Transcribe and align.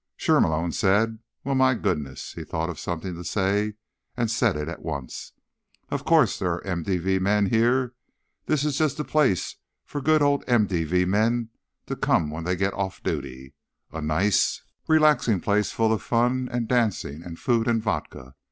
"Sure," 0.17 0.41
Malone 0.41 0.71
said. 0.71 1.19
"Well. 1.43 1.53
My 1.53 1.75
goodness." 1.75 2.33
He 2.33 2.43
thought 2.43 2.71
of 2.71 2.79
something 2.79 3.13
to 3.13 3.23
say, 3.23 3.75
and 4.17 4.31
said 4.31 4.55
it 4.55 4.67
at 4.67 4.81
once. 4.81 5.33
"Of 5.89 6.05
course 6.05 6.39
there 6.39 6.53
are 6.53 6.63
MVD 6.63 7.19
men 7.21 7.45
here. 7.45 7.93
This 8.47 8.65
is 8.65 8.79
just 8.79 8.97
the 8.97 9.03
place 9.03 9.57
for 9.85 10.01
good 10.01 10.23
old 10.23 10.43
MVD 10.47 11.07
men 11.07 11.49
to 11.85 11.95
come 11.95 12.31
when 12.31 12.45
they 12.45 12.55
go 12.55 12.69
off 12.69 13.03
duty. 13.03 13.53
A 13.91 14.01
nice, 14.01 14.63
relaxing 14.87 15.39
place 15.39 15.71
full 15.71 15.93
of 15.93 16.01
fun 16.01 16.49
and 16.51 16.67
dancing 16.67 17.21
and 17.23 17.37
food 17.37 17.67
and 17.67 17.79
vodka...." 17.83 18.33